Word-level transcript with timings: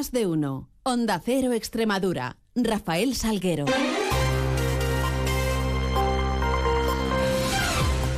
Más 0.00 0.12
de 0.12 0.26
uno. 0.26 0.70
Onda 0.82 1.20
Cero 1.22 1.52
Extremadura. 1.52 2.38
Rafael 2.54 3.14
Salguero. 3.14 3.66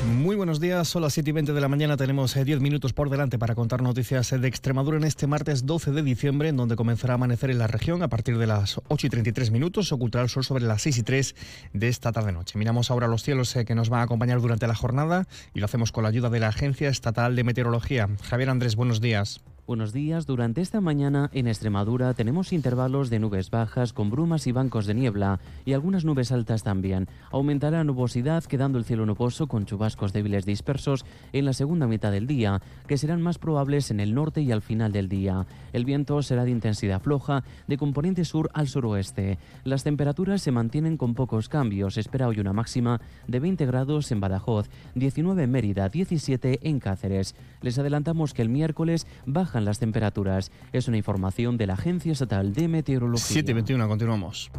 Muy 0.06 0.36
buenos 0.36 0.60
días, 0.60 0.86
son 0.86 1.02
las 1.02 1.14
7 1.14 1.30
y 1.30 1.32
20 1.32 1.52
de 1.52 1.60
la 1.60 1.66
mañana, 1.66 1.96
tenemos 1.96 2.34
10 2.34 2.46
eh, 2.46 2.60
minutos 2.60 2.92
por 2.92 3.10
delante 3.10 3.36
para 3.36 3.56
contar 3.56 3.82
noticias 3.82 4.32
eh, 4.32 4.38
de 4.38 4.46
Extremadura 4.46 4.96
en 4.96 5.02
este 5.02 5.26
martes 5.26 5.66
12 5.66 5.90
de 5.90 6.04
diciembre, 6.04 6.50
en 6.50 6.56
donde 6.56 6.76
comenzará 6.76 7.14
a 7.14 7.16
amanecer 7.16 7.50
en 7.50 7.58
la 7.58 7.66
región 7.66 8.04
a 8.04 8.08
partir 8.08 8.38
de 8.38 8.46
las 8.46 8.80
8 8.86 9.08
y 9.08 9.10
33 9.10 9.50
minutos, 9.50 9.90
ocultará 9.90 10.22
el 10.22 10.30
sol 10.30 10.44
sobre 10.44 10.62
las 10.62 10.82
6 10.82 10.98
y 10.98 11.02
3 11.02 11.34
de 11.72 11.88
esta 11.88 12.12
tarde-noche. 12.12 12.60
Miramos 12.60 12.92
ahora 12.92 13.08
los 13.08 13.24
cielos 13.24 13.56
eh, 13.56 13.64
que 13.64 13.74
nos 13.74 13.88
van 13.88 14.02
a 14.02 14.04
acompañar 14.04 14.40
durante 14.40 14.68
la 14.68 14.76
jornada 14.76 15.26
y 15.52 15.58
lo 15.58 15.64
hacemos 15.64 15.90
con 15.90 16.04
la 16.04 16.10
ayuda 16.10 16.30
de 16.30 16.38
la 16.38 16.46
Agencia 16.46 16.88
Estatal 16.88 17.34
de 17.34 17.42
Meteorología. 17.42 18.08
Javier 18.22 18.50
Andrés, 18.50 18.76
buenos 18.76 19.00
días. 19.00 19.40
Buenos 19.64 19.92
días. 19.92 20.26
Durante 20.26 20.60
esta 20.60 20.80
mañana 20.80 21.30
en 21.32 21.46
Extremadura 21.46 22.14
tenemos 22.14 22.52
intervalos 22.52 23.10
de 23.10 23.20
nubes 23.20 23.48
bajas 23.48 23.92
con 23.92 24.10
brumas 24.10 24.48
y 24.48 24.52
bancos 24.52 24.86
de 24.86 24.94
niebla 24.94 25.38
y 25.64 25.72
algunas 25.72 26.04
nubes 26.04 26.32
altas 26.32 26.64
también. 26.64 27.06
Aumentará 27.30 27.78
la 27.78 27.84
nubosidad 27.84 28.42
quedando 28.42 28.76
el 28.78 28.84
cielo 28.84 29.06
nuboso 29.06 29.46
con 29.46 29.64
chubascos 29.64 30.12
débiles 30.12 30.46
dispersos 30.46 31.06
en 31.32 31.44
la 31.44 31.52
segunda 31.52 31.86
mitad 31.86 32.10
del 32.10 32.26
día, 32.26 32.60
que 32.88 32.98
serán 32.98 33.22
más 33.22 33.38
probables 33.38 33.92
en 33.92 34.00
el 34.00 34.14
norte 34.14 34.42
y 34.42 34.50
al 34.50 34.62
final 34.62 34.90
del 34.90 35.08
día. 35.08 35.46
El 35.72 35.84
viento 35.84 36.20
será 36.22 36.42
de 36.42 36.50
intensidad 36.50 37.00
floja 37.00 37.44
de 37.68 37.78
componente 37.78 38.24
sur 38.24 38.50
al 38.54 38.66
suroeste. 38.66 39.38
Las 39.62 39.84
temperaturas 39.84 40.42
se 40.42 40.50
mantienen 40.50 40.96
con 40.96 41.14
pocos 41.14 41.48
cambios. 41.48 41.98
espera 41.98 42.26
hoy 42.26 42.40
una 42.40 42.52
máxima 42.52 43.00
de 43.28 43.38
20 43.38 43.64
grados 43.66 44.10
en 44.10 44.18
Badajoz, 44.18 44.68
19 44.96 45.44
en 45.44 45.50
Mérida, 45.52 45.88
17 45.88 46.68
en 46.68 46.80
Cáceres. 46.80 47.36
Les 47.60 47.78
adelantamos 47.78 48.34
que 48.34 48.42
el 48.42 48.48
miércoles 48.48 49.06
baja 49.24 49.51
las 49.60 49.78
temperaturas. 49.78 50.50
Es 50.72 50.88
una 50.88 50.96
información 50.96 51.56
de 51.56 51.66
la 51.66 51.74
Agencia 51.74 52.12
Estatal 52.12 52.52
de 52.52 52.68
Meteorología. 52.68 53.42
7.21, 53.42 53.88
continuamos. 53.88 54.50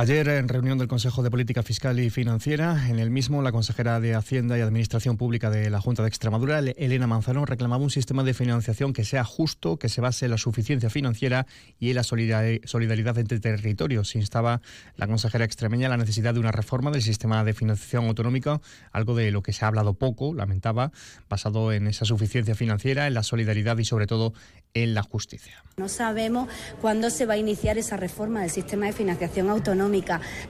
Ayer, 0.00 0.26
en 0.28 0.48
reunión 0.48 0.78
del 0.78 0.88
Consejo 0.88 1.22
de 1.22 1.30
Política 1.30 1.62
Fiscal 1.62 2.00
y 2.00 2.08
Financiera, 2.08 2.88
en 2.88 2.98
el 3.00 3.10
mismo, 3.10 3.42
la 3.42 3.52
consejera 3.52 4.00
de 4.00 4.14
Hacienda 4.14 4.56
y 4.56 4.62
Administración 4.62 5.18
Pública 5.18 5.50
de 5.50 5.68
la 5.68 5.78
Junta 5.78 6.00
de 6.00 6.08
Extremadura, 6.08 6.60
Elena 6.60 7.06
Manzano, 7.06 7.44
reclamaba 7.44 7.84
un 7.84 7.90
sistema 7.90 8.24
de 8.24 8.32
financiación 8.32 8.94
que 8.94 9.04
sea 9.04 9.24
justo, 9.24 9.78
que 9.78 9.90
se 9.90 10.00
base 10.00 10.24
en 10.24 10.30
la 10.30 10.38
suficiencia 10.38 10.88
financiera 10.88 11.46
y 11.78 11.90
en 11.90 11.96
la 11.96 12.02
solidaridad 12.02 13.18
entre 13.18 13.40
territorios. 13.40 14.16
Instaba 14.16 14.62
la 14.96 15.06
consejera 15.06 15.44
extremeña 15.44 15.90
la 15.90 15.98
necesidad 15.98 16.32
de 16.32 16.40
una 16.40 16.50
reforma 16.50 16.90
del 16.90 17.02
sistema 17.02 17.44
de 17.44 17.52
financiación 17.52 18.06
autonómico, 18.06 18.62
algo 18.92 19.14
de 19.14 19.30
lo 19.30 19.42
que 19.42 19.52
se 19.52 19.66
ha 19.66 19.68
hablado 19.68 19.92
poco, 19.92 20.32
lamentaba, 20.32 20.92
basado 21.28 21.74
en 21.74 21.86
esa 21.86 22.06
suficiencia 22.06 22.54
financiera, 22.54 23.06
en 23.06 23.12
la 23.12 23.22
solidaridad 23.22 23.76
y 23.76 23.84
sobre 23.84 24.06
todo 24.06 24.32
en 24.72 24.94
la 24.94 25.02
justicia. 25.02 25.62
No 25.76 25.90
sabemos 25.90 26.48
cuándo 26.80 27.10
se 27.10 27.26
va 27.26 27.34
a 27.34 27.36
iniciar 27.36 27.76
esa 27.76 27.98
reforma 27.98 28.40
del 28.40 28.50
sistema 28.50 28.86
de 28.86 28.92
financiación 28.94 29.50
autonómica. 29.50 29.89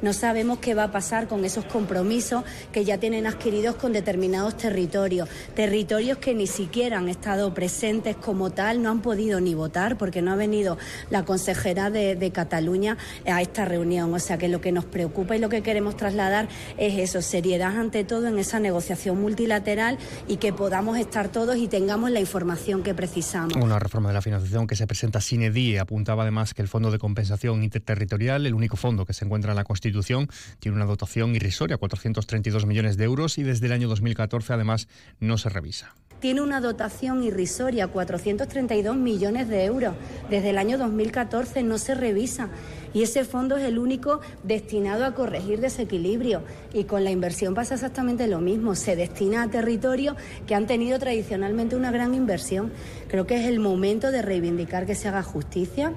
No 0.02 0.12
sabemos 0.12 0.58
qué 0.58 0.74
va 0.74 0.84
a 0.84 0.92
pasar 0.92 1.28
con 1.28 1.44
esos 1.44 1.64
compromisos 1.64 2.44
que 2.72 2.84
ya 2.84 2.98
tienen 2.98 3.27
adquiridos 3.27 3.77
con 3.77 3.92
determinados 3.92 4.56
territorios. 4.56 5.28
Territorios 5.55 6.19
que 6.19 6.34
ni 6.34 6.47
siquiera 6.47 6.98
han 6.98 7.08
estado 7.08 7.55
presentes 7.55 8.16
como 8.16 8.50
tal, 8.50 8.82
no 8.82 8.91
han 8.91 9.00
podido 9.00 9.41
ni 9.41 9.55
votar 9.55 9.97
porque 9.97 10.22
no 10.22 10.32
ha 10.32 10.36
venido 10.36 10.77
la 11.10 11.24
consejera 11.24 11.91
de, 11.91 12.30
Cataluña 12.30 12.97
a 13.27 13.42
esta 13.42 13.64
reunión. 13.64 14.14
O 14.14 14.19
sea 14.19 14.38
que 14.38 14.48
lo 14.48 14.60
que 14.60 14.70
nos 14.72 14.84
preocupa 14.84 15.34
y 15.34 15.41
lo 15.41 15.48
que 15.48 15.62
queremos 15.62 15.97
trasladar 15.97 16.48
es 16.78 16.98
eso, 16.98 17.22
seriedad 17.22 17.77
ante 17.77 18.04
todo 18.04 18.28
en 18.28 18.38
esa 18.38 18.60
negociación 18.60 19.20
multilateral 19.20 19.98
y 20.28 20.36
que 20.36 20.52
podamos 20.52 20.97
estar 20.97 21.28
todos 21.28 21.56
y 21.56 21.66
tengamos 21.66 22.10
la 22.10 22.20
información 22.20 22.82
que 22.82 22.94
precisamos. 22.94 23.56
Una 23.56 23.78
reforma 23.78 24.10
de 24.10 24.14
la 24.14 24.22
financiación 24.22 24.66
que 24.66 24.77
se 24.77 24.86
presenta 24.86 25.20
sin 25.20 25.42
EDI 25.42 25.78
apuntaba 25.78 26.22
además 26.22 26.54
que 26.54 26.62
el 26.62 26.69
Fondo 26.69 26.91
de 26.91 26.98
Compensación 26.98 27.64
Interterritorial, 27.64 28.47
el 28.47 28.54
único 28.54 28.77
fondo 28.77 29.06
que 29.06 29.12
se 29.12 29.25
encuentra 29.30 29.52
en 29.52 29.56
la 29.56 29.64
Constitución, 29.64 30.28
tiene 30.58 30.76
una 30.76 30.86
dotación 30.86 31.36
irrisoria, 31.36 31.76
432 31.76 32.66
millones 32.66 32.96
de 32.96 33.04
euros, 33.04 33.38
y 33.38 33.44
desde 33.44 33.66
el 33.66 33.72
año 33.72 33.88
2014 33.88 34.52
además 34.52 34.88
no 35.20 35.38
se 35.38 35.50
revisa 35.50 35.94
tiene 36.20 36.42
una 36.42 36.60
dotación 36.60 37.22
irrisoria, 37.24 37.88
432 37.88 38.94
millones 38.94 39.48
de 39.48 39.64
euros. 39.64 39.94
Desde 40.28 40.50
el 40.50 40.58
año 40.58 40.76
2014 40.76 41.62
no 41.62 41.78
se 41.78 41.94
revisa 41.94 42.50
y 42.92 43.02
ese 43.02 43.24
fondo 43.24 43.56
es 43.56 43.64
el 43.64 43.78
único 43.78 44.20
destinado 44.42 45.04
a 45.04 45.14
corregir 45.14 45.60
desequilibrio. 45.60 46.42
Y 46.74 46.84
con 46.84 47.04
la 47.04 47.10
inversión 47.10 47.54
pasa 47.54 47.74
exactamente 47.74 48.26
lo 48.26 48.40
mismo. 48.40 48.74
Se 48.74 48.96
destina 48.96 49.42
a 49.42 49.50
territorios 49.50 50.16
que 50.46 50.54
han 50.54 50.66
tenido 50.66 50.98
tradicionalmente 50.98 51.74
una 51.74 51.90
gran 51.90 52.14
inversión. 52.14 52.70
Creo 53.08 53.26
que 53.26 53.40
es 53.40 53.46
el 53.46 53.58
momento 53.58 54.10
de 54.10 54.22
reivindicar 54.22 54.86
que 54.86 54.94
se 54.94 55.08
haga 55.08 55.22
justicia 55.22 55.94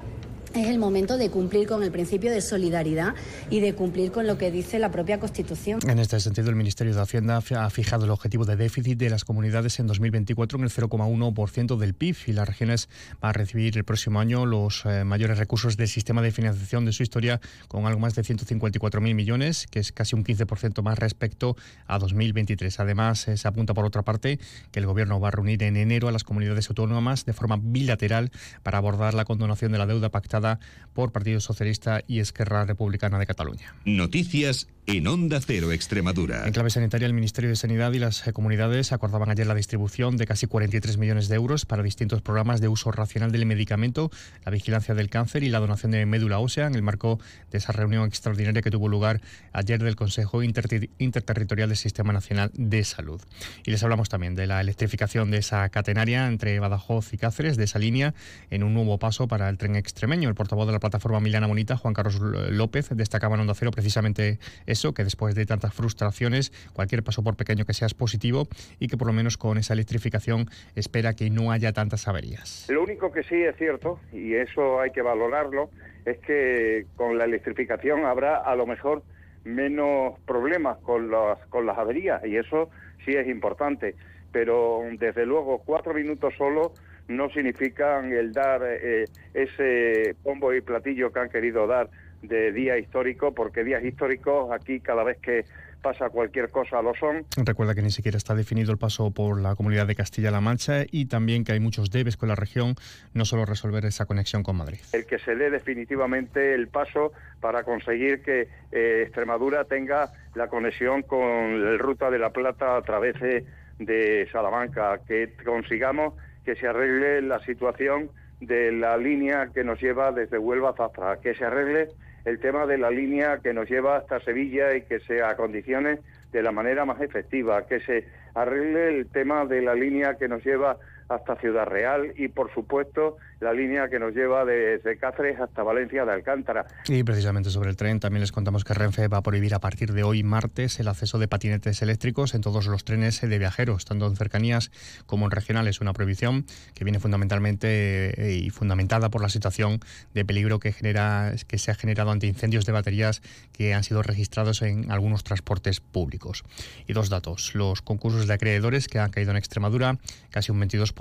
es 0.54 0.68
el 0.68 0.78
momento 0.78 1.16
de 1.16 1.30
cumplir 1.30 1.66
con 1.66 1.82
el 1.82 1.90
principio 1.90 2.30
de 2.30 2.40
solidaridad 2.40 3.14
y 3.50 3.60
de 3.60 3.74
cumplir 3.74 4.12
con 4.12 4.26
lo 4.26 4.38
que 4.38 4.50
dice 4.50 4.78
la 4.78 4.90
propia 4.90 5.18
Constitución. 5.18 5.80
En 5.88 5.98
este 5.98 6.20
sentido, 6.20 6.48
el 6.50 6.56
Ministerio 6.56 6.94
de 6.94 7.00
Hacienda 7.00 7.38
ha 7.38 7.70
fijado 7.70 8.04
el 8.04 8.10
objetivo 8.10 8.44
de 8.44 8.56
déficit 8.56 8.98
de 8.98 9.10
las 9.10 9.24
comunidades 9.24 9.80
en 9.80 9.86
2024 9.86 10.58
en 10.58 10.64
el 10.64 10.70
0,1% 10.70 11.76
del 11.76 11.94
PIB 11.94 12.16
y 12.26 12.32
las 12.32 12.48
regiones 12.48 12.88
van 13.20 13.30
a 13.30 13.32
recibir 13.32 13.76
el 13.76 13.84
próximo 13.84 14.20
año 14.20 14.46
los 14.46 14.84
eh, 14.86 15.04
mayores 15.04 15.38
recursos 15.38 15.76
del 15.76 15.88
sistema 15.88 16.22
de 16.22 16.30
financiación 16.30 16.84
de 16.84 16.92
su 16.92 17.02
historia 17.02 17.40
con 17.68 17.86
algo 17.86 18.00
más 18.00 18.14
de 18.14 18.22
154.000 18.22 19.14
millones, 19.14 19.66
que 19.70 19.80
es 19.80 19.92
casi 19.92 20.14
un 20.14 20.24
15% 20.24 20.82
más 20.82 20.98
respecto 20.98 21.56
a 21.86 21.98
2023. 21.98 22.78
Además, 22.80 23.26
eh, 23.28 23.36
se 23.36 23.48
apunta 23.48 23.74
por 23.74 23.84
otra 23.84 24.02
parte 24.02 24.38
que 24.70 24.78
el 24.78 24.86
Gobierno 24.86 25.18
va 25.18 25.28
a 25.28 25.30
reunir 25.32 25.62
en 25.64 25.76
enero 25.76 26.08
a 26.08 26.12
las 26.12 26.22
comunidades 26.22 26.68
autónomas 26.68 27.24
de 27.24 27.32
forma 27.32 27.58
bilateral 27.60 28.30
para 28.62 28.78
abordar 28.78 29.14
la 29.14 29.24
condonación 29.24 29.72
de 29.72 29.78
la 29.78 29.86
deuda 29.86 30.10
pactada 30.10 30.43
por 30.92 31.12
Partido 31.12 31.40
Socialista 31.40 32.02
y 32.06 32.20
Esquerra 32.20 32.64
Republicana 32.64 33.18
de 33.18 33.26
Cataluña. 33.26 33.74
Noticias 33.84 34.68
en 34.86 35.06
Onda 35.06 35.40
Cero 35.40 35.72
Extremadura. 35.72 36.46
En 36.46 36.52
clave 36.52 36.68
sanitaria, 36.68 37.06
el 37.06 37.14
Ministerio 37.14 37.48
de 37.48 37.56
Sanidad 37.56 37.92
y 37.92 37.98
las 37.98 38.22
comunidades 38.34 38.92
acordaban 38.92 39.30
ayer 39.30 39.46
la 39.46 39.54
distribución 39.54 40.18
de 40.18 40.26
casi 40.26 40.46
43 40.46 40.98
millones 40.98 41.28
de 41.28 41.36
euros 41.36 41.64
para 41.64 41.82
distintos 41.82 42.20
programas 42.20 42.60
de 42.60 42.68
uso 42.68 42.92
racional 42.92 43.32
del 43.32 43.46
medicamento, 43.46 44.10
la 44.44 44.52
vigilancia 44.52 44.94
del 44.94 45.08
cáncer 45.08 45.42
y 45.42 45.48
la 45.48 45.58
donación 45.58 45.92
de 45.92 46.04
médula 46.04 46.38
ósea 46.38 46.66
en 46.66 46.74
el 46.74 46.82
marco 46.82 47.18
de 47.50 47.58
esa 47.58 47.72
reunión 47.72 48.06
extraordinaria 48.06 48.60
que 48.60 48.70
tuvo 48.70 48.88
lugar 48.88 49.22
ayer 49.52 49.82
del 49.82 49.96
Consejo 49.96 50.42
Interterritorial 50.42 51.70
del 51.70 51.78
Sistema 51.78 52.12
Nacional 52.12 52.50
de 52.54 52.84
Salud. 52.84 53.22
Y 53.64 53.70
les 53.70 53.82
hablamos 53.82 54.10
también 54.10 54.34
de 54.34 54.46
la 54.46 54.60
electrificación 54.60 55.30
de 55.30 55.38
esa 55.38 55.66
catenaria 55.70 56.26
entre 56.26 56.60
Badajoz 56.60 57.14
y 57.14 57.18
Cáceres, 57.18 57.56
de 57.56 57.64
esa 57.64 57.78
línea, 57.78 58.14
en 58.50 58.62
un 58.62 58.74
nuevo 58.74 58.98
paso 58.98 59.28
para 59.28 59.48
el 59.48 59.56
tren 59.56 59.76
extremeño. 59.76 60.28
El 60.28 60.34
portavoz 60.34 60.66
de 60.66 60.72
la 60.72 60.80
plataforma 60.80 61.20
Milana 61.20 61.46
Bonita, 61.46 61.78
Juan 61.78 61.94
Carlos 61.94 62.20
López, 62.20 62.88
destacaba 62.90 63.36
en 63.36 63.40
Onda 63.40 63.54
Cero 63.54 63.70
precisamente 63.70 64.38
eso, 64.74 64.92
que 64.92 65.04
después 65.04 65.34
de 65.34 65.46
tantas 65.46 65.72
frustraciones, 65.72 66.52
cualquier 66.74 67.02
paso 67.02 67.22
por 67.22 67.36
pequeño 67.36 67.64
que 67.64 67.72
sea 67.72 67.86
es 67.86 67.94
positivo 67.94 68.46
y 68.78 68.88
que 68.88 68.96
por 68.96 69.06
lo 69.06 69.12
menos 69.12 69.38
con 69.38 69.56
esa 69.56 69.72
electrificación 69.72 70.46
espera 70.74 71.14
que 71.14 71.30
no 71.30 71.50
haya 71.50 71.72
tantas 71.72 72.06
averías. 72.06 72.66
Lo 72.68 72.82
único 72.82 73.10
que 73.10 73.22
sí 73.22 73.36
es 73.42 73.56
cierto, 73.56 74.00
y 74.12 74.34
eso 74.34 74.80
hay 74.80 74.90
que 74.90 75.00
valorarlo, 75.00 75.70
es 76.04 76.18
que 76.18 76.86
con 76.96 77.16
la 77.16 77.24
electrificación 77.24 78.04
habrá 78.04 78.36
a 78.36 78.54
lo 78.56 78.66
mejor 78.66 79.02
menos 79.44 80.18
problemas 80.26 80.78
con 80.78 81.10
las, 81.10 81.38
con 81.48 81.66
las 81.66 81.78
averías 81.78 82.24
y 82.24 82.36
eso 82.36 82.70
sí 83.04 83.12
es 83.12 83.28
importante. 83.28 83.94
Pero 84.32 84.82
desde 84.98 85.24
luego 85.24 85.62
cuatro 85.64 85.94
minutos 85.94 86.34
solo 86.36 86.72
no 87.08 87.28
significan 87.30 88.12
el 88.12 88.32
dar 88.32 88.62
eh, 88.64 89.04
ese 89.34 90.16
pombo 90.22 90.52
y 90.52 90.60
platillo 90.60 91.12
que 91.12 91.20
han 91.20 91.28
querido 91.28 91.66
dar 91.66 91.88
de 92.28 92.52
día 92.52 92.78
histórico, 92.78 93.34
porque 93.34 93.64
días 93.64 93.84
históricos 93.84 94.50
aquí 94.52 94.80
cada 94.80 95.04
vez 95.04 95.18
que 95.18 95.44
pasa 95.82 96.08
cualquier 96.08 96.50
cosa 96.50 96.80
lo 96.80 96.94
son. 96.94 97.26
Recuerda 97.36 97.74
que 97.74 97.82
ni 97.82 97.90
siquiera 97.90 98.16
está 98.16 98.34
definido 98.34 98.72
el 98.72 98.78
paso 98.78 99.10
por 99.10 99.40
la 99.40 99.54
comunidad 99.54 99.86
de 99.86 99.94
Castilla-La 99.94 100.40
Mancha 100.40 100.84
y 100.90 101.06
también 101.06 101.44
que 101.44 101.52
hay 101.52 101.60
muchos 101.60 101.90
debes 101.90 102.16
con 102.16 102.30
la 102.30 102.34
región, 102.34 102.74
no 103.12 103.26
solo 103.26 103.44
resolver 103.44 103.84
esa 103.84 104.06
conexión 104.06 104.42
con 104.42 104.56
Madrid. 104.56 104.78
El 104.94 105.04
que 105.04 105.18
se 105.18 105.36
dé 105.36 105.50
definitivamente 105.50 106.54
el 106.54 106.68
paso 106.68 107.12
para 107.40 107.64
conseguir 107.64 108.22
que 108.22 108.48
eh, 108.72 109.02
Extremadura 109.02 109.64
tenga 109.64 110.10
la 110.34 110.48
conexión 110.48 111.02
con 111.02 111.20
el 111.20 111.78
Ruta 111.78 112.10
de 112.10 112.18
la 112.18 112.30
Plata 112.30 112.78
a 112.78 112.82
través 112.82 113.16
de 113.20 114.28
Salamanca, 114.32 115.00
que 115.06 115.34
consigamos 115.44 116.14
que 116.46 116.56
se 116.56 116.66
arregle 116.66 117.20
la 117.22 117.40
situación 117.40 118.10
de 118.40 118.72
la 118.72 118.96
línea 118.96 119.50
que 119.52 119.64
nos 119.64 119.80
lleva 119.80 120.12
desde 120.12 120.38
Huelva 120.38 120.70
a 120.70 120.74
Zafra, 120.74 121.20
que 121.20 121.34
se 121.34 121.44
arregle 121.44 121.88
el 122.24 122.38
tema 122.40 122.66
de 122.66 122.78
la 122.78 122.90
línea 122.90 123.38
que 123.38 123.52
nos 123.52 123.68
lleva 123.68 123.98
hasta 123.98 124.20
Sevilla 124.20 124.74
y 124.74 124.82
que 124.82 125.00
se 125.00 125.22
acondicione 125.22 126.00
de 126.32 126.42
la 126.42 126.52
manera 126.52 126.84
más 126.84 127.00
efectiva, 127.00 127.66
que 127.66 127.80
se 127.80 128.06
arregle 128.34 128.88
el 128.88 129.06
tema 129.06 129.44
de 129.44 129.62
la 129.62 129.74
línea 129.74 130.14
que 130.14 130.28
nos 130.28 130.44
lleva 130.44 130.78
hasta 131.08 131.36
Ciudad 131.36 131.66
Real 131.66 132.12
y, 132.16 132.28
por 132.28 132.52
supuesto, 132.54 133.16
la 133.40 133.52
línea 133.52 133.88
que 133.88 133.98
nos 133.98 134.14
lleva 134.14 134.44
desde 134.44 134.96
Cáceres 134.96 135.38
hasta 135.38 135.62
Valencia 135.62 136.04
de 136.04 136.12
Alcántara. 136.12 136.66
Y 136.88 137.02
precisamente 137.04 137.50
sobre 137.50 137.70
el 137.70 137.76
tren 137.76 138.00
también 138.00 138.22
les 138.22 138.32
contamos 138.32 138.64
que 138.64 138.74
Renfe 138.74 139.08
va 139.08 139.18
a 139.18 139.22
prohibir 139.22 139.54
a 139.54 139.58
partir 139.58 139.92
de 139.92 140.02
hoy 140.02 140.22
martes 140.22 140.80
el 140.80 140.88
acceso 140.88 141.18
de 141.18 141.28
patinetes 141.28 141.82
eléctricos 141.82 142.34
en 142.34 142.40
todos 142.40 142.66
los 142.66 142.84
trenes 142.84 143.20
de 143.20 143.38
viajeros, 143.38 143.84
tanto 143.84 144.06
en 144.06 144.16
cercanías 144.16 144.70
como 145.06 145.26
en 145.26 145.30
regionales. 145.30 145.80
Una 145.80 145.92
prohibición 145.92 146.46
que 146.74 146.84
viene 146.84 147.00
fundamentalmente 147.00 148.14
eh, 148.20 148.34
y 148.36 148.50
fundamentada 148.50 149.10
por 149.10 149.20
la 149.20 149.28
situación 149.28 149.80
de 150.14 150.24
peligro 150.24 150.58
que 150.58 150.72
genera 150.72 151.32
que 151.46 151.58
se 151.58 151.70
ha 151.70 151.74
generado 151.74 152.10
ante 152.10 152.26
incendios 152.26 152.64
de 152.64 152.72
baterías 152.72 153.20
que 153.52 153.74
han 153.74 153.84
sido 153.84 154.02
registrados 154.02 154.62
en 154.62 154.90
algunos 154.90 155.22
transportes 155.22 155.80
públicos. 155.80 156.44
Y 156.86 156.94
dos 156.94 157.10
datos: 157.10 157.54
los 157.54 157.82
concursos 157.82 158.26
de 158.26 158.34
acreedores 158.34 158.88
que 158.88 158.98
han 158.98 159.10
caído 159.10 159.32
en 159.32 159.36
Extremadura, 159.36 159.98
casi 160.30 160.50
un 160.50 160.60
22% 160.62 160.93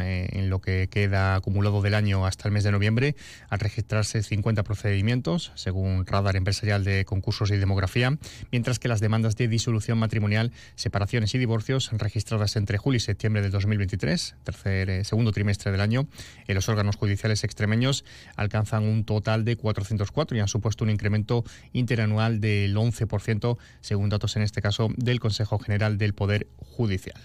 eh, 0.00 0.28
en 0.32 0.50
lo 0.50 0.60
que 0.60 0.88
queda 0.88 1.34
acumulado 1.34 1.82
del 1.82 1.94
año 1.94 2.26
hasta 2.26 2.48
el 2.48 2.52
mes 2.52 2.64
de 2.64 2.72
noviembre, 2.72 3.16
al 3.48 3.60
registrarse 3.60 4.22
50 4.22 4.62
procedimientos, 4.62 5.52
según 5.54 6.06
Radar 6.06 6.36
Empresarial 6.36 6.84
de 6.84 7.04
Concursos 7.04 7.50
y 7.50 7.56
Demografía, 7.56 8.16
mientras 8.50 8.78
que 8.78 8.88
las 8.88 9.00
demandas 9.00 9.36
de 9.36 9.48
disolución 9.48 9.98
matrimonial, 9.98 10.52
separaciones 10.74 11.34
y 11.34 11.38
divorcios 11.38 11.90
registradas 11.92 12.56
entre 12.56 12.78
julio 12.78 12.96
y 12.96 13.00
septiembre 13.00 13.42
de 13.42 13.50
2023, 13.50 14.36
tercer, 14.44 14.90
eh, 14.90 15.04
segundo 15.04 15.32
trimestre 15.32 15.72
del 15.72 15.80
año, 15.80 16.06
en 16.46 16.54
los 16.54 16.68
órganos 16.68 16.96
judiciales 16.96 17.44
extremeños 17.44 18.04
alcanzan 18.36 18.84
un 18.84 19.04
total 19.04 19.44
de 19.44 19.56
404 19.56 20.36
y 20.36 20.40
han 20.40 20.48
supuesto 20.48 20.84
un 20.84 20.90
incremento 20.90 21.44
interanual 21.72 22.40
del 22.40 22.76
11%, 22.76 23.58
según 23.80 24.08
datos 24.08 24.36
en 24.36 24.42
este 24.42 24.62
caso 24.62 24.88
del 24.96 25.20
Consejo 25.20 25.58
General 25.58 25.98
del 25.98 26.14
Poder 26.14 26.46
Judicial. 26.58 27.20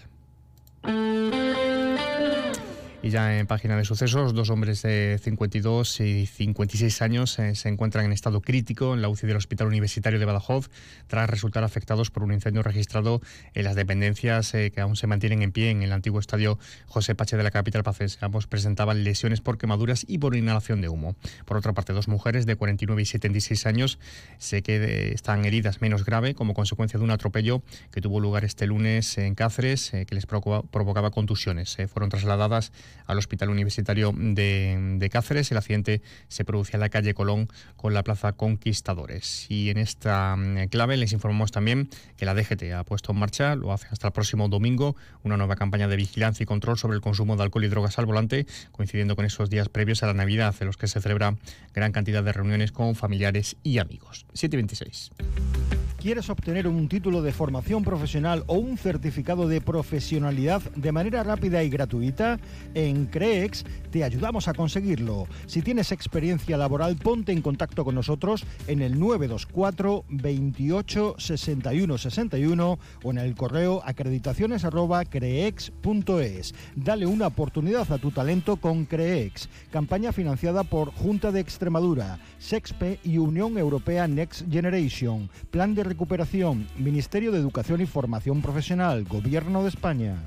Y 3.03 3.09
ya 3.09 3.39
en 3.39 3.47
página 3.47 3.75
de 3.75 3.83
sucesos, 3.83 4.35
dos 4.35 4.51
hombres 4.51 4.83
de 4.83 5.19
52 5.19 6.01
y 6.01 6.27
56 6.27 7.01
años 7.01 7.39
eh, 7.39 7.55
se 7.55 7.67
encuentran 7.67 8.05
en 8.05 8.11
estado 8.11 8.41
crítico 8.41 8.93
en 8.93 9.01
la 9.01 9.09
UCI 9.09 9.25
del 9.25 9.37
Hospital 9.37 9.65
Universitario 9.65 10.19
de 10.19 10.25
Badajoz 10.25 10.69
tras 11.07 11.27
resultar 11.27 11.63
afectados 11.63 12.11
por 12.11 12.21
un 12.21 12.31
incendio 12.31 12.61
registrado 12.61 13.19
en 13.55 13.63
las 13.63 13.75
dependencias 13.75 14.53
eh, 14.53 14.69
que 14.69 14.81
aún 14.81 14.95
se 14.95 15.07
mantienen 15.07 15.41
en 15.41 15.51
pie 15.51 15.71
en 15.71 15.81
el 15.81 15.93
antiguo 15.93 16.19
estadio 16.19 16.59
José 16.85 17.15
Pache 17.15 17.37
de 17.37 17.43
la 17.43 17.49
capital 17.49 17.81
pacense. 17.81 18.19
Ambos 18.21 18.45
presentaban 18.45 19.03
lesiones 19.03 19.41
por 19.41 19.57
quemaduras 19.57 20.05
y 20.07 20.19
por 20.19 20.35
inhalación 20.35 20.79
de 20.79 20.89
humo. 20.89 21.15
Por 21.45 21.57
otra 21.57 21.73
parte, 21.73 21.93
dos 21.93 22.07
mujeres 22.07 22.45
de 22.45 22.55
49 22.55 23.01
y 23.01 23.05
76 23.05 23.65
años 23.65 23.97
se 24.37 24.61
que 24.61 25.11
están 25.11 25.43
heridas 25.45 25.81
menos 25.81 26.05
grave 26.05 26.35
como 26.35 26.53
consecuencia 26.53 26.99
de 26.99 27.03
un 27.03 27.09
atropello 27.09 27.63
que 27.89 27.99
tuvo 27.99 28.19
lugar 28.19 28.45
este 28.45 28.67
lunes 28.67 29.17
en 29.17 29.33
Cáceres 29.33 29.91
eh, 29.95 30.05
que 30.05 30.13
les 30.13 30.27
provocaba 30.27 31.09
contusiones. 31.09 31.77
fueron 31.91 32.11
trasladadas 32.11 32.71
al 33.05 33.17
Hospital 33.17 33.49
Universitario 33.49 34.13
de, 34.15 35.09
Cáceres. 35.11 35.51
El 35.51 35.57
accidente 35.57 36.01
se 36.27 36.45
producía 36.45 36.77
en 36.77 36.81
la 36.81 36.89
calle 36.89 37.13
Colón 37.13 37.49
con 37.75 37.93
la 37.93 38.03
Plaza 38.03 38.33
Conquistadores. 38.33 39.45
Y 39.49 39.69
en 39.69 39.77
esta 39.77 40.35
mm, 40.35 40.67
clave 40.69 40.97
les 40.97 41.11
informamos 41.11 41.51
también 41.51 41.89
que 42.17 42.25
la 42.25 42.33
DGT 42.33 42.73
ha 42.75 42.83
puesto 42.83 43.11
en 43.11 43.19
marcha, 43.19 43.55
lo 43.55 43.73
hace 43.73 43.87
hasta 43.91 44.07
el 44.07 44.13
próximo 44.13 44.47
domingo, 44.47 44.95
una 45.23 45.37
nueva 45.37 45.55
campaña 45.55 45.87
de 45.87 45.95
vigilancia 45.95 46.43
y 46.43 46.45
control 46.45 46.77
sobre 46.77 46.95
el 46.95 47.01
consumo 47.01 47.35
de 47.35 47.43
alcohol 47.43 47.65
y 47.65 47.67
drogas 47.67 47.99
al 47.99 48.05
volante, 48.05 48.45
coincidiendo 48.71 49.15
con 49.15 49.25
esos 49.25 49.49
días 49.49 49.69
previos 49.69 50.03
a 50.03 50.07
la 50.07 50.13
Navidad, 50.13 50.55
en 50.59 50.67
los 50.67 50.77
que 50.77 50.87
se 50.87 51.01
celebra 51.01 51.35
gran 51.73 51.91
cantidad 51.91 52.23
de 52.23 52.33
reuniones 52.33 52.71
con 52.71 52.95
familiares 52.95 53.57
y 53.63 53.79
amigos. 53.79 54.25
726. 54.33 55.80
¿Quieres 56.01 56.29
obtener 56.31 56.67
un 56.67 56.89
título 56.89 57.21
de 57.21 57.31
formación 57.31 57.83
profesional 57.83 58.43
o 58.47 58.55
un 58.55 58.79
certificado 58.79 59.47
de 59.47 59.61
profesionalidad 59.61 60.63
de 60.75 60.91
manera 60.91 61.21
rápida 61.21 61.61
y 61.61 61.69
gratuita? 61.69 62.39
En 62.73 63.05
CREEX 63.05 63.63
te 63.91 64.03
ayudamos 64.03 64.47
a 64.47 64.55
conseguirlo. 64.55 65.27
Si 65.45 65.61
tienes 65.61 65.91
experiencia 65.91 66.57
laboral, 66.57 66.95
ponte 66.95 67.33
en 67.33 67.43
contacto 67.43 67.85
con 67.85 67.93
nosotros 67.93 68.45
en 68.65 68.81
el 68.81 68.99
924 68.99 70.05
28 70.09 71.17
61 71.19 71.97
61 71.99 72.79
o 73.03 73.11
en 73.11 73.17
el 73.19 73.35
correo 73.35 73.83
acreditaciones@creex.es. 73.85 76.55
Dale 76.77 77.05
una 77.05 77.27
oportunidad 77.27 77.91
a 77.91 77.99
tu 77.99 78.09
talento 78.09 78.57
con 78.57 78.85
CREEX. 78.85 79.49
Campaña 79.69 80.11
financiada 80.11 80.63
por 80.63 80.91
Junta 80.93 81.31
de 81.31 81.41
Extremadura, 81.41 82.17
SEXPE 82.39 83.01
y 83.03 83.19
Unión 83.19 83.59
Europea 83.59 84.07
Next 84.07 84.51
Generation. 84.51 85.29
Plan 85.51 85.75
de 85.75 85.90
recuperación, 85.91 86.69
Ministerio 86.77 87.33
de 87.33 87.39
Educación 87.39 87.81
y 87.81 87.85
Formación 87.85 88.41
Profesional, 88.41 89.03
Gobierno 89.03 89.61
de 89.61 89.67
España. 89.67 90.23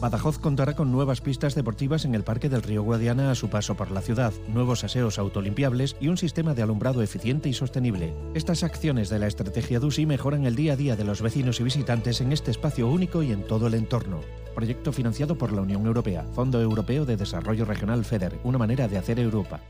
Badajoz 0.00 0.40
contará 0.40 0.74
con 0.74 0.90
nuevas 0.90 1.20
pistas 1.20 1.54
deportivas 1.54 2.04
en 2.04 2.16
el 2.16 2.24
Parque 2.24 2.48
del 2.48 2.64
Río 2.64 2.82
Guadiana 2.82 3.30
a 3.30 3.36
su 3.36 3.48
paso 3.48 3.76
por 3.76 3.92
la 3.92 4.02
ciudad, 4.02 4.32
nuevos 4.48 4.82
aseos 4.82 5.20
autolimpiables 5.20 5.94
y 6.00 6.08
un 6.08 6.16
sistema 6.16 6.54
de 6.54 6.62
alumbrado 6.62 7.02
eficiente 7.02 7.48
y 7.48 7.52
sostenible. 7.52 8.12
Estas 8.34 8.64
acciones 8.64 9.08
de 9.08 9.20
la 9.20 9.28
estrategia 9.28 9.78
DUSI 9.78 10.06
mejoran 10.06 10.44
el 10.44 10.56
día 10.56 10.72
a 10.72 10.76
día 10.76 10.96
de 10.96 11.04
los 11.04 11.22
vecinos 11.22 11.60
y 11.60 11.62
visitantes 11.62 12.20
en 12.20 12.32
este 12.32 12.50
espacio 12.50 12.88
único 12.88 13.22
y 13.22 13.30
en 13.30 13.46
todo 13.46 13.68
el 13.68 13.74
entorno. 13.74 14.22
Proyecto 14.56 14.92
financiado 14.92 15.38
por 15.38 15.52
la 15.52 15.62
Unión 15.62 15.86
Europea, 15.86 16.26
Fondo 16.34 16.60
Europeo 16.60 17.04
de 17.04 17.16
Desarrollo 17.16 17.64
Regional 17.64 18.04
FEDER, 18.04 18.40
una 18.42 18.58
manera 18.58 18.88
de 18.88 18.98
hacer 18.98 19.20
Europa. 19.20 19.60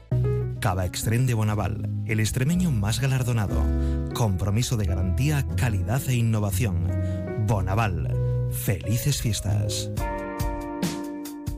Cava 0.66 0.84
Extrem 0.84 1.26
de 1.26 1.34
Bonaval, 1.34 1.88
el 2.06 2.18
extremeño 2.18 2.72
más 2.72 2.98
galardonado. 2.98 3.62
Compromiso 4.14 4.76
de 4.76 4.84
garantía, 4.84 5.46
calidad 5.56 6.02
e 6.08 6.16
innovación. 6.16 6.90
Bonaval. 7.46 8.50
Felices 8.50 9.22
fiestas. 9.22 9.92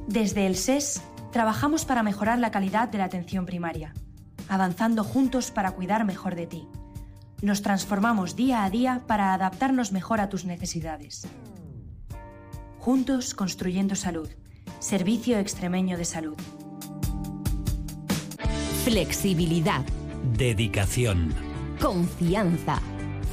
Desde 0.07 0.47
el 0.47 0.57
SES 0.57 1.01
trabajamos 1.33 1.87
para 1.87 2.03
mejorar 2.03 2.39
la 2.39 2.51
calidad 2.51 2.91
de 2.91 2.99
la 2.99 3.05
atención 3.05 3.47
primaria, 3.47 3.95
avanzando 4.47 5.05
juntos 5.05 5.51
para 5.53 5.71
cuidar 5.71 6.05
mejor 6.05 6.35
de 6.35 6.47
ti. 6.47 6.69
Nos 7.41 7.63
transformamos 7.63 8.37
día 8.37 8.63
a 8.63 8.69
día 8.69 9.05
para 9.07 9.33
adaptarnos 9.33 9.91
mejor 9.91 10.21
a 10.21 10.29
tus 10.29 10.45
necesidades. 10.45 11.27
Juntos 12.79 13.33
construyendo 13.33 13.95
salud. 13.95 14.29
Servicio 14.81 15.39
Extremeño 15.39 15.97
de 15.97 16.05
Salud. 16.05 16.37
Flexibilidad. 18.85 19.85
Dedicación. 20.37 21.35
Confianza. 21.81 22.81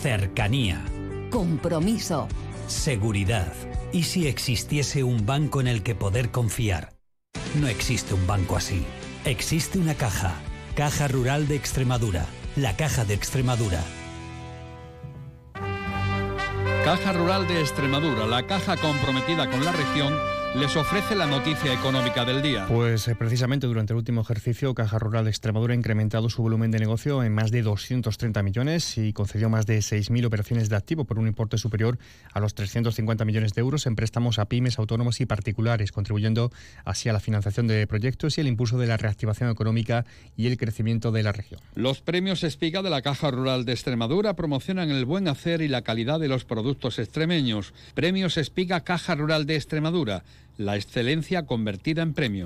Cercanía. 0.01 0.83
Compromiso. 1.29 2.27
Seguridad. 2.67 3.53
¿Y 3.93 4.03
si 4.03 4.27
existiese 4.27 5.03
un 5.03 5.25
banco 5.25 5.61
en 5.61 5.67
el 5.67 5.83
que 5.83 5.95
poder 5.95 6.31
confiar? 6.31 6.93
No 7.59 7.67
existe 7.67 8.13
un 8.13 8.25
banco 8.27 8.57
así. 8.57 8.83
Existe 9.23 9.77
una 9.79 9.93
caja. 9.93 10.33
Caja 10.75 11.07
Rural 11.07 11.47
de 11.47 11.55
Extremadura. 11.55 12.25
La 12.55 12.75
Caja 12.75 13.05
de 13.05 13.13
Extremadura. 13.13 13.81
Caja 16.83 17.13
Rural 17.13 17.47
de 17.47 17.61
Extremadura, 17.61 18.27
la 18.27 18.45
caja 18.45 18.77
comprometida 18.77 19.49
con 19.49 19.65
la 19.65 19.71
región 19.71 20.13
les 20.59 20.73
ofrece 20.77 21.15
la 21.15 21.25
noticia 21.25 21.73
económica 21.73 22.23
del 22.23 22.41
día. 22.41 22.65
Pues 22.67 23.09
eh, 23.09 23.15
precisamente 23.15 23.67
durante 23.67 23.91
el 23.91 23.97
último 23.97 24.21
ejercicio, 24.21 24.73
Caja 24.73 24.97
Rural 24.97 25.25
de 25.25 25.29
Extremadura 25.29 25.73
ha 25.73 25.77
incrementado 25.77 26.29
su 26.29 26.41
volumen 26.41 26.71
de 26.71 26.79
negocio 26.79 27.23
en 27.23 27.33
más 27.33 27.51
de 27.51 27.61
230 27.61 28.41
millones 28.41 28.97
y 28.97 29.11
concedió 29.11 29.49
más 29.49 29.65
de 29.65 29.79
6.000 29.79 30.25
operaciones 30.25 30.69
de 30.69 30.77
activo 30.77 31.03
por 31.03 31.19
un 31.19 31.27
importe 31.27 31.57
superior 31.57 31.97
a 32.31 32.39
los 32.39 32.55
350 32.55 33.25
millones 33.25 33.53
de 33.53 33.61
euros 33.61 33.85
en 33.85 33.95
préstamos 33.97 34.39
a 34.39 34.45
pymes, 34.45 34.79
autónomos 34.79 35.19
y 35.19 35.25
particulares, 35.25 35.91
contribuyendo 35.91 36.51
así 36.85 37.09
a 37.09 37.13
la 37.13 37.19
financiación 37.19 37.67
de 37.67 37.85
proyectos 37.85 38.37
y 38.37 38.41
el 38.41 38.47
impulso 38.47 38.77
de 38.77 38.87
la 38.87 38.95
reactivación 38.95 39.49
económica 39.49 40.05
y 40.37 40.47
el 40.47 40.57
crecimiento 40.57 41.11
de 41.11 41.23
la 41.23 41.33
región. 41.33 41.59
Los 41.75 41.99
premios 41.99 42.43
Espiga 42.45 42.81
de 42.81 42.89
la 42.89 43.01
Caja 43.01 43.29
Rural 43.29 43.65
de 43.65 43.73
Extremadura 43.73 44.35
promocionan 44.35 44.89
el 44.89 45.03
buen 45.03 45.27
hacer 45.27 45.61
y 45.61 45.67
la 45.67 45.81
calidad 45.81 46.19
de 46.21 46.29
los 46.29 46.45
productos 46.45 46.97
extremeños. 46.97 47.73
Premios 47.93 48.37
Espiga 48.37 48.81
Caja 48.81 49.15
Rural 49.15 49.45
de 49.45 49.55
Extremadura 49.55 50.23
la 50.57 50.75
excelencia 50.75 51.45
convertida 51.45 52.01
en 52.01 52.13
premio. 52.13 52.45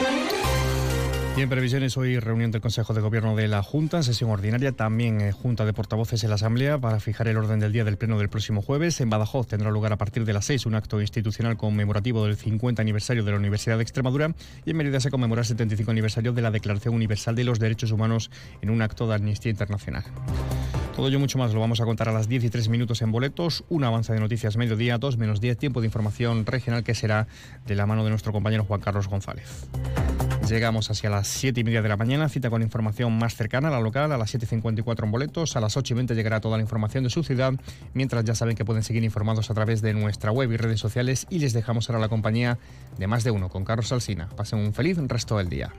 Y 1.37 1.41
en 1.41 1.47
previsiones, 1.47 1.95
hoy 1.95 2.19
reunión 2.19 2.51
del 2.51 2.59
Consejo 2.59 2.93
de 2.93 2.99
Gobierno 2.99 3.33
de 3.33 3.47
la 3.47 3.63
Junta, 3.63 3.97
en 3.97 4.03
sesión 4.03 4.29
ordinaria, 4.29 4.73
también 4.73 5.21
eh, 5.21 5.31
Junta 5.31 5.63
de 5.63 5.71
Portavoces 5.71 6.21
en 6.23 6.29
la 6.29 6.35
Asamblea 6.35 6.79
para 6.79 6.99
fijar 6.99 7.29
el 7.29 7.37
orden 7.37 7.61
del 7.61 7.71
día 7.71 7.85
del 7.85 7.97
Pleno 7.97 8.17
del 8.17 8.27
próximo 8.27 8.61
jueves. 8.61 8.99
En 8.99 9.09
Badajoz 9.09 9.47
tendrá 9.47 9.71
lugar 9.71 9.93
a 9.93 9.97
partir 9.97 10.25
de 10.25 10.33
las 10.33 10.43
6 10.45 10.65
un 10.65 10.75
acto 10.75 10.99
institucional 10.99 11.55
conmemorativo 11.55 12.25
del 12.25 12.35
50 12.35 12.81
aniversario 12.81 13.23
de 13.23 13.31
la 13.31 13.37
Universidad 13.37 13.77
de 13.77 13.83
Extremadura 13.83 14.33
y 14.65 14.71
en 14.71 14.77
Mérida 14.77 14.99
se 14.99 15.11
conmemora 15.11 15.41
el 15.41 15.47
75 15.47 15.91
aniversario 15.91 16.33
de 16.33 16.41
la 16.41 16.51
Declaración 16.51 16.93
Universal 16.93 17.35
de 17.35 17.45
los 17.45 17.59
Derechos 17.59 17.91
Humanos 17.91 18.31
en 18.61 18.69
un 18.69 18.81
acto 18.81 19.07
de 19.07 19.15
Amnistía 19.15 19.51
Internacional. 19.51 20.03
Todo 20.99 21.07
ello 21.07 21.19
mucho 21.21 21.37
más 21.37 21.53
lo 21.53 21.61
vamos 21.61 21.79
a 21.79 21.85
contar 21.85 22.09
a 22.09 22.11
las 22.11 22.27
10 22.27 22.43
y 22.43 22.49
3 22.49 22.67
minutos 22.67 23.01
en 23.01 23.09
boletos, 23.09 23.63
un 23.69 23.85
avance 23.85 24.11
de 24.11 24.19
noticias 24.19 24.57
mediodía, 24.57 24.97
2 24.97 25.15
menos 25.15 25.39
10 25.39 25.57
tiempo 25.57 25.79
de 25.79 25.87
información 25.87 26.45
regional 26.45 26.83
que 26.83 26.93
será 26.93 27.25
de 27.65 27.75
la 27.75 27.85
mano 27.85 28.03
de 28.03 28.09
nuestro 28.09 28.33
compañero 28.33 28.65
Juan 28.65 28.81
Carlos 28.81 29.07
González. 29.07 29.69
Llegamos 30.49 30.91
hacia 30.91 31.09
las 31.09 31.29
7 31.29 31.57
y 31.57 31.63
media 31.63 31.81
de 31.81 31.87
la 31.87 31.95
mañana, 31.95 32.27
cita 32.27 32.49
con 32.49 32.61
información 32.61 33.17
más 33.17 33.33
cercana 33.33 33.69
a 33.69 33.71
la 33.71 33.79
local, 33.79 34.11
a 34.11 34.17
las 34.17 34.35
7.54 34.35 35.05
en 35.05 35.11
boletos, 35.11 35.55
a 35.55 35.61
las 35.61 35.77
8 35.77 35.93
y 35.93 35.95
20 35.95 36.15
llegará 36.15 36.41
toda 36.41 36.57
la 36.57 36.63
información 36.63 37.05
de 37.05 37.09
su 37.09 37.23
ciudad, 37.23 37.53
mientras 37.93 38.25
ya 38.25 38.35
saben 38.35 38.57
que 38.57 38.65
pueden 38.65 38.83
seguir 38.83 39.05
informados 39.05 39.49
a 39.49 39.53
través 39.53 39.81
de 39.81 39.93
nuestra 39.93 40.33
web 40.33 40.51
y 40.51 40.57
redes 40.57 40.81
sociales 40.81 41.27
y 41.29 41.39
les 41.39 41.53
dejamos 41.53 41.89
ahora 41.89 42.01
la 42.01 42.09
compañía 42.09 42.57
de 42.97 43.07
más 43.07 43.23
de 43.23 43.31
uno 43.31 43.47
con 43.47 43.63
Carlos 43.63 43.93
Alsina. 43.93 44.27
Pasen 44.35 44.59
un 44.59 44.73
feliz 44.73 44.97
resto 44.97 45.37
del 45.37 45.47
día. 45.47 45.71